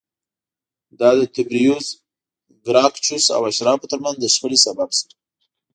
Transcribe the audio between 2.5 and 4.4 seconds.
ګراکچوس او اشرافو ترمنځ د